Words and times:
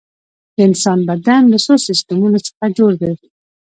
د 0.55 0.57
انسان 0.67 0.99
بدن 1.09 1.41
له 1.53 1.57
څو 1.65 1.73
سیستمونو 1.87 2.37
څخه 2.47 2.65
جوړ 2.77 2.91
دی 3.01 3.11